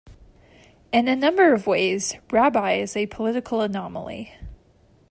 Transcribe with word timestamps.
In 0.91 1.07
a 1.07 1.15
number 1.15 1.53
of 1.53 1.67
ways, 1.67 2.15
Rabi 2.31 2.79
is 2.81 2.97
a 2.97 3.05
political 3.05 3.61
anomaly. 3.61 4.33